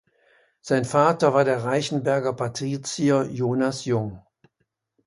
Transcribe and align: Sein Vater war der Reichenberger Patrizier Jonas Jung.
Sein 0.61 0.83
Vater 0.83 1.35
war 1.35 1.45
der 1.45 1.63
Reichenberger 1.63 2.33
Patrizier 2.33 3.27
Jonas 3.31 3.85
Jung. 3.85 4.23